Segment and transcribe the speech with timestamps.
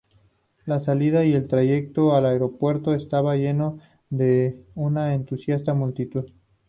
[0.65, 3.77] La salida y el trayecto al aeropuerto estaba lleno
[4.09, 6.25] de una entusiasta multitud.